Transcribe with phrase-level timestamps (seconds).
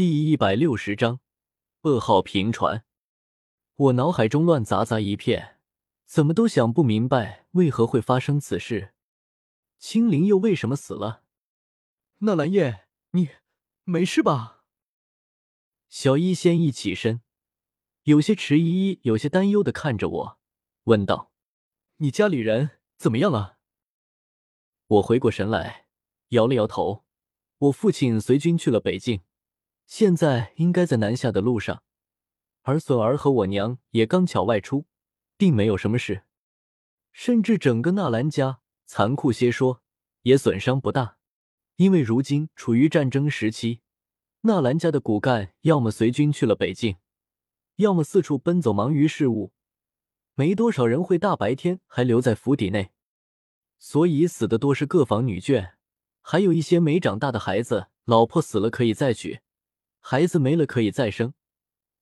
[0.00, 1.20] 第一百六十章，
[1.82, 2.86] 噩耗频传。
[3.74, 5.58] 我脑海中乱杂杂一片，
[6.06, 8.94] 怎么都想不明白为何会发生此事。
[9.78, 11.24] 青灵又为什么死了？
[12.20, 13.28] 纳兰叶，你
[13.84, 14.64] 没事吧？
[15.90, 17.20] 小医仙一起身，
[18.04, 20.38] 有些迟疑，有些担忧的看着我，
[20.84, 21.30] 问道
[22.00, 23.58] ：“你家里人怎么样了？”
[24.88, 25.88] 我回过神来，
[26.28, 27.04] 摇了摇头。
[27.58, 29.20] 我父亲随军去了北境。
[29.90, 31.82] 现在应该在南下的路上，
[32.62, 34.86] 而笋儿和我娘也刚巧外出，
[35.36, 36.22] 并没有什么事，
[37.10, 39.82] 甚至整个纳兰家，残酷些说，
[40.22, 41.16] 也损伤不大，
[41.74, 43.80] 因为如今处于战争时期，
[44.42, 46.98] 纳兰家的骨干要么随军去了北境，
[47.76, 49.52] 要么四处奔走忙于事务，
[50.36, 52.92] 没多少人会大白天还留在府邸内，
[53.80, 55.72] 所以死的多是各房女眷，
[56.22, 59.40] 还有一些没长大的孩子，老婆死了可以再娶。
[60.00, 61.34] 孩子没了可以再生，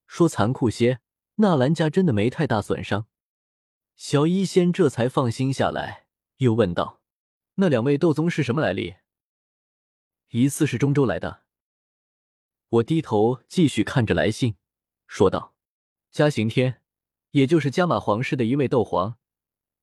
[0.06, 1.00] 说残酷些，
[1.36, 3.06] 纳兰家真的没太大损伤。
[3.96, 6.06] 小医仙这才放心下来，
[6.36, 7.02] 又问道
[7.56, 8.94] ：“那两位斗宗是什么来历？”
[10.30, 11.42] 疑似是中州来的。
[12.68, 14.56] 我低头继续看着来信，
[15.06, 15.54] 说道
[16.12, 16.80] ：“嘉刑天，
[17.32, 19.18] 也就是加马皇室的一位斗皇，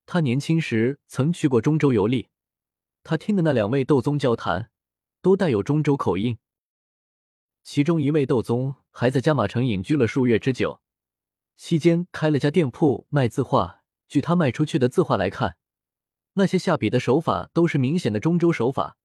[0.06, 2.30] 他年轻时曾去过中州游历，
[3.02, 4.70] 他听的那两位斗宗交谈，
[5.20, 6.38] 都带有中州口音。”
[7.66, 10.80] 其中一位斗宗还在加马城隐居了数月之久，
[11.56, 13.82] 期间开了家店铺卖字画。
[14.06, 15.56] 据他卖出去的字画来看，
[16.34, 18.96] 那些下笔的手法都是明显的中州手法，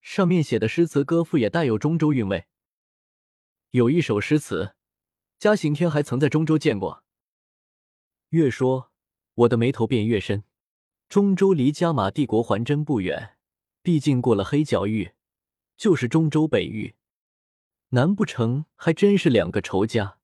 [0.00, 2.46] 上面写的诗词歌赋也带有中州韵味。
[3.72, 4.74] 有一首诗词，
[5.38, 7.04] 嘉刑天还曾在中州见过。
[8.30, 8.90] 越说，
[9.34, 10.44] 我的眉头便越深。
[11.10, 13.36] 中州离加马帝国还真不远，
[13.82, 15.12] 毕竟过了黑角域，
[15.76, 16.94] 就是中州北域。
[17.90, 20.18] 难不成还真是两个仇家，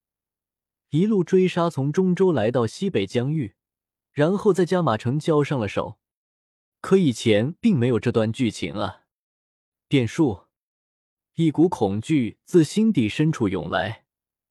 [0.91, 3.55] 一路追杀，从中州来到西北疆域，
[4.13, 5.99] 然后在加马城交上了手？
[6.83, 9.05] 可以前并没有这段剧情啊！
[9.89, 10.43] 变数，
[11.37, 14.05] 一股恐惧自心底深处涌来。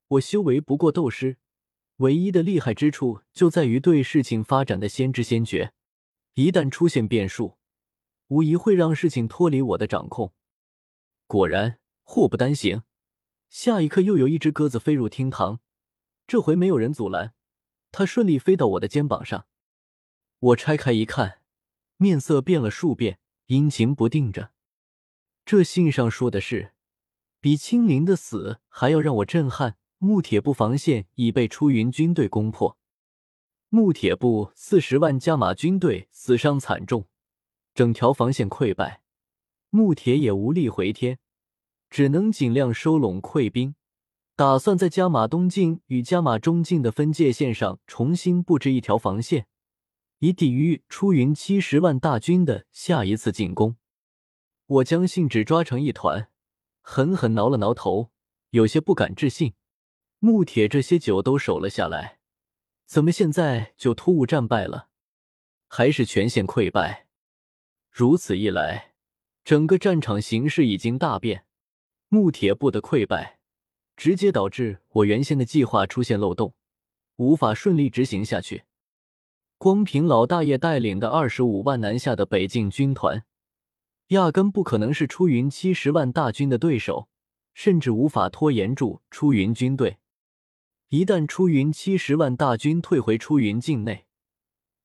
[0.07, 1.37] 我修为不过斗师，
[1.97, 5.73] 唯一的厉害之处就在于对事情发展的先知先觉。
[6.33, 7.59] 一旦出现变数，
[8.29, 10.33] 无疑会让事情脱离我的掌控。
[11.27, 12.81] 果然，祸不单行。
[13.53, 15.59] 下一刻，又有一只鸽子飞入厅堂，
[16.25, 17.35] 这回没有人阻拦，
[17.91, 19.45] 它顺利飞到我的肩膀上。
[20.39, 21.41] 我拆开一看，
[21.97, 24.53] 面色变了数变，阴晴不定着。
[25.45, 26.73] 这信上说的是，
[27.39, 29.77] 比青灵的死还要让我震撼。
[29.99, 32.79] 木铁布防线已被出云军队攻破，
[33.69, 37.07] 木铁布四十万加马军队死伤惨重，
[37.75, 39.03] 整条防线溃败，
[39.69, 41.19] 木铁也无力回天。
[41.93, 43.75] 只能尽量收拢溃兵，
[44.35, 49.45] 打算在加马东境与加马中境的分界线上重新布置一条防线，
[50.17, 53.75] 以抵御出云七十万大军的下一次进攻。
[54.65, 56.31] 我将信纸抓成一团，
[56.81, 58.09] 狠狠挠了挠头，
[58.49, 59.53] 有些不敢置信。
[60.17, 62.17] 木铁这些酒都守了下来，
[62.87, 64.87] 怎么现在就突兀战败了？
[65.67, 67.05] 还是全线溃败？
[67.91, 68.95] 如此一来，
[69.43, 71.45] 整个战场形势已经大变。
[72.13, 73.39] 木铁部的溃败，
[73.97, 76.53] 直接导致我原先的计划出现漏洞，
[77.15, 78.65] 无法顺利执行下去。
[79.57, 83.25] 光凭老大爷带领的二十五万南下的北境军团，
[84.09, 87.09] 压根不可能是出云七十万大军的对手，
[87.55, 89.97] 甚至无法拖延住出云军队。
[90.89, 94.05] 一旦出云七十万大军退回出云境内，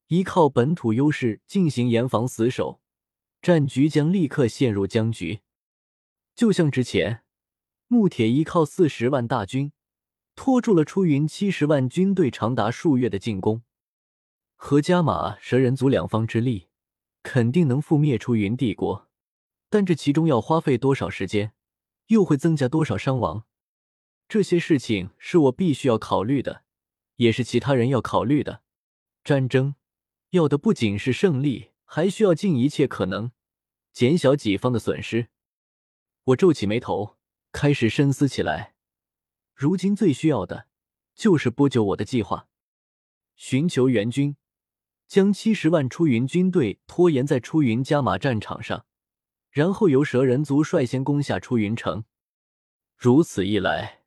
[0.07, 2.81] 依靠本土优势进行严防死守，
[3.43, 5.41] 战局将立刻陷入僵局。
[6.39, 7.25] 就像之前，
[7.89, 9.73] 穆铁依靠四十万大军
[10.37, 13.65] 拖住了出云七十万军队长达数月的进攻，
[14.55, 16.69] 和加马蛇人族两方之力，
[17.25, 19.09] 肯定能覆灭出云帝国。
[19.69, 21.55] 但这其中要花费多少时间，
[22.07, 23.43] 又会增加多少伤亡？
[24.29, 26.63] 这些事情是我必须要考虑的，
[27.17, 28.63] 也是其他人要考虑的。
[29.25, 29.75] 战争
[30.31, 33.33] 要的不仅是胜利，还需要尽一切可能
[33.93, 35.31] 减小己方的损失。
[36.29, 37.17] 我皱起眉头，
[37.53, 38.75] 开始深思起来。
[39.55, 40.67] 如今最需要的，
[41.15, 42.49] 就是拨救我的计划，
[43.35, 44.37] 寻求援军，
[45.07, 48.85] 将七十万出云军队拖延在出云加马战场上，
[49.51, 52.05] 然后由蛇人族率先攻下出云城。
[52.95, 54.03] 如此一来，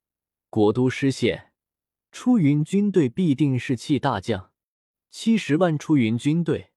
[0.52, 1.54] 国都失陷，
[2.12, 4.52] 出云军队必定士气大降。
[5.10, 6.72] 七十万出云军队，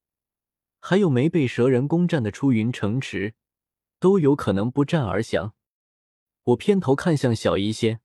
[0.81, 3.35] 还有没被蛇人攻占的出云城池。
[4.05, 5.55] 都有可能不战而降。
[6.43, 8.03] 我偏头看向小医仙，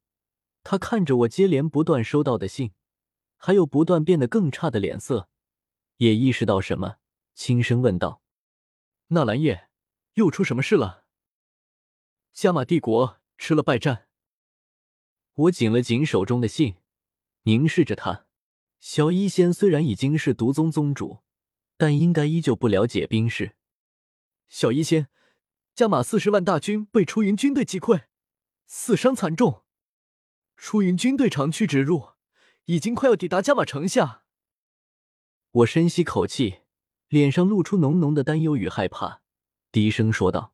[0.63, 2.72] 他看着我接连不断收到的信，
[3.36, 5.28] 还有不断变得更差的脸色，
[5.98, 7.00] 也意识到什么，
[7.34, 8.22] 轻声问道
[9.12, 9.68] ：“纳兰叶，
[10.13, 11.04] 又出什么事了？
[12.31, 14.07] 加玛帝国吃了败战。”
[15.36, 16.78] 我紧了紧手中的信，
[17.44, 18.25] 凝视着他。
[18.80, 21.19] 小医仙虽然已经是毒宗宗主，
[21.75, 23.57] 但应该依旧不了解兵事。
[24.48, 25.10] 小医仙，
[25.80, 28.08] 加玛四十万大军被出云军队击溃，
[28.66, 29.64] 死伤惨重。
[30.58, 32.10] 出云军队长驱直入，
[32.66, 34.26] 已经快要抵达加玛城下。
[35.52, 36.64] 我深吸口气，
[37.08, 39.22] 脸上露出浓浓的担忧与害怕，
[39.72, 40.54] 低声说道：“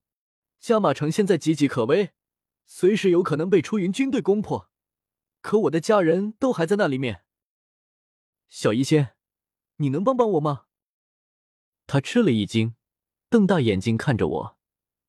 [0.61, 2.11] 加马城现在岌岌可危，
[2.67, 4.69] 随时有可能被出云军队攻破。
[5.41, 7.23] 可我的家人都还在那里面。
[8.47, 9.15] 小医仙，
[9.77, 10.65] 你能帮帮我吗？”
[11.87, 12.75] 他吃了一惊。
[13.27, 14.54] 瞪大眼睛看着我，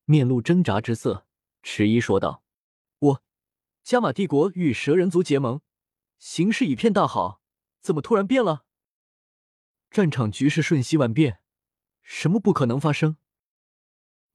[0.09, 1.27] 面露挣扎之色，
[1.61, 2.41] 迟疑说道
[2.99, 3.23] ：“我，
[3.83, 5.59] 加玛帝国与蛇人族结盟，
[6.17, 7.41] 形势一片大好，
[7.81, 8.65] 怎么突然变了？
[9.91, 11.41] 战场局势瞬息万变，
[12.01, 13.17] 什么不可能发生？”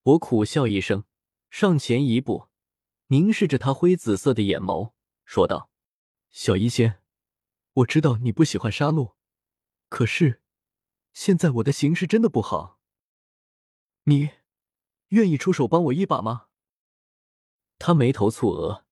[0.04, 1.04] 我苦笑一声，
[1.48, 2.48] 上前一步，
[3.06, 4.92] 凝视着他灰紫色的眼眸，
[5.24, 5.70] 说道
[6.28, 7.00] ：“小医仙，
[7.72, 9.14] 我知道你不喜欢杀戮，
[9.88, 10.42] 可是，
[11.14, 12.78] 现在我的形势真的不好。”
[14.04, 14.28] 你
[15.12, 16.46] 愿意出手帮我一把吗？
[17.78, 18.86] 他眉头蹙额，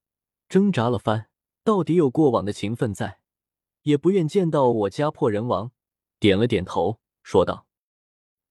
[0.50, 1.30] 挣扎了番，
[1.64, 3.20] 到底有过往的情分在，
[3.82, 5.72] 也不愿见到我家破人亡，
[6.18, 7.66] 点了点头，说道：“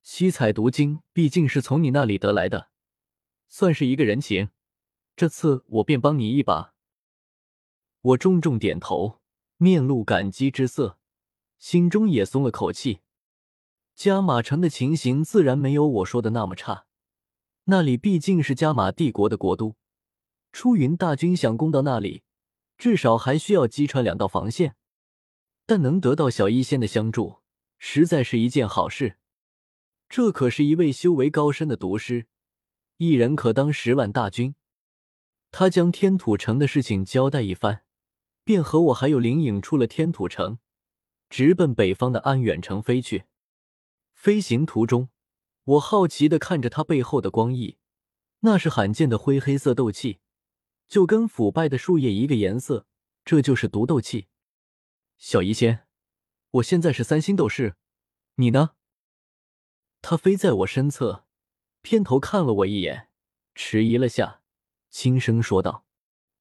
[0.02, 2.70] 七彩毒经毕竟是从你那里得来的，
[3.48, 4.48] 算是一个人情，
[5.14, 6.74] 这次我便帮你一把。”
[8.02, 9.20] 我重重点头，
[9.58, 10.98] 面露感激之色，
[11.58, 13.02] 心中也松了口气。
[13.94, 16.86] 加马城的情形自然没有我说的那么差，
[17.64, 19.76] 那里毕竟是加玛帝国的国都，
[20.52, 22.22] 出云大军想攻到那里，
[22.76, 24.76] 至少还需要击穿两道防线。
[25.66, 27.36] 但能得到小医仙的相助，
[27.78, 29.18] 实在是一件好事。
[30.08, 32.26] 这可是一位修为高深的毒师，
[32.96, 34.56] 一人可当十万大军。
[35.52, 37.84] 他将天土城的事情交代一番，
[38.42, 40.58] 便和我还有灵影出了天土城，
[41.28, 43.26] 直奔北方的安远城飞去。
[44.12, 45.08] 飞行途中，
[45.64, 47.78] 我好奇的看着他背后的光翼，
[48.40, 50.18] 那是罕见的灰黑色斗气，
[50.88, 52.86] 就跟腐败的树叶一个颜色。
[53.24, 54.28] 这就是毒斗气。
[55.18, 55.86] 小医仙，
[56.52, 57.76] 我现在是三星斗士，
[58.36, 58.70] 你呢？
[60.02, 61.26] 他飞在我身侧，
[61.82, 63.10] 偏头看了我一眼，
[63.54, 64.40] 迟疑了下，
[64.88, 65.84] 轻声说道：“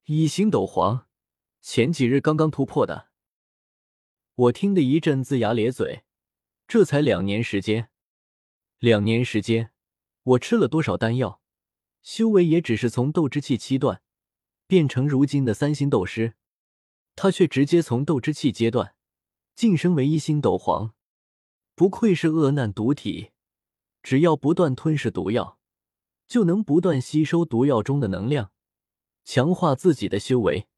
[0.07, 1.07] 一星斗皇，
[1.61, 3.09] 前几日刚刚突破的。”
[4.35, 6.05] 我听得一阵龇牙咧嘴。
[6.65, 7.88] 这才两年时间，
[8.79, 9.73] 两年时间，
[10.23, 11.41] 我吃了多少丹药，
[12.01, 14.01] 修为也只是从斗之气七段
[14.67, 16.35] 变成如今的三星斗师，
[17.13, 18.95] 他却直接从斗之气阶段
[19.53, 20.93] 晋升为一星斗皇，
[21.75, 23.31] 不愧是恶难毒体，
[24.01, 25.59] 只要不断吞噬毒药，
[26.25, 28.53] 就能不断吸收毒药中的能量，
[29.25, 30.69] 强化自己的修为。